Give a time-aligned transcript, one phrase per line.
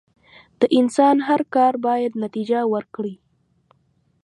[0.59, 3.13] د انسان هر کار بايد نتیجه ورکړي.